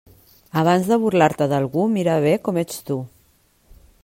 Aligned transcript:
Abans 0.61 0.89
de 0.91 0.97
burlar-te 1.03 1.49
d'algú, 1.53 1.85
mira 1.99 2.17
bé 2.27 2.35
com 2.49 2.61
ets 2.63 2.83
tu. 2.89 3.01